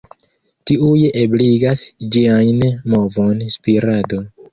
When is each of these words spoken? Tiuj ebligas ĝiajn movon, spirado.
Tiuj 0.69 1.01
ebligas 1.23 1.83
ĝiajn 2.15 2.65
movon, 2.95 3.45
spirado. 3.57 4.21